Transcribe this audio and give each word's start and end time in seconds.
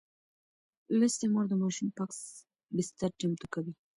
لوستې 0.97 1.25
مور 1.33 1.45
د 1.49 1.53
ماشوم 1.61 1.87
پاک 1.97 2.11
بستر 2.75 3.09
چمتو 3.19 3.45
کوي. 3.53 3.73